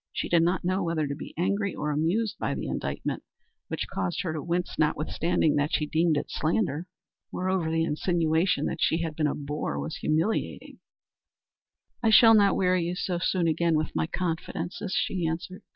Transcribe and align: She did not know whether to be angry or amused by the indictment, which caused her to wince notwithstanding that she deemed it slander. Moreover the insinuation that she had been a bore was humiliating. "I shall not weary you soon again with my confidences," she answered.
She 0.11 0.29
did 0.29 0.41
not 0.41 0.65
know 0.65 0.81
whether 0.81 1.05
to 1.05 1.13
be 1.13 1.35
angry 1.37 1.75
or 1.75 1.91
amused 1.91 2.39
by 2.39 2.55
the 2.55 2.65
indictment, 2.65 3.21
which 3.67 3.85
caused 3.87 4.23
her 4.23 4.33
to 4.33 4.41
wince 4.41 4.79
notwithstanding 4.79 5.57
that 5.57 5.73
she 5.75 5.85
deemed 5.85 6.17
it 6.17 6.31
slander. 6.31 6.87
Moreover 7.31 7.69
the 7.69 7.83
insinuation 7.83 8.65
that 8.65 8.81
she 8.81 9.03
had 9.03 9.15
been 9.15 9.27
a 9.27 9.35
bore 9.35 9.77
was 9.79 9.97
humiliating. 9.97 10.79
"I 12.01 12.09
shall 12.09 12.33
not 12.33 12.57
weary 12.57 12.81
you 12.85 12.95
soon 12.95 13.47
again 13.47 13.75
with 13.75 13.95
my 13.95 14.07
confidences," 14.07 14.93
she 14.99 15.27
answered. 15.27 15.61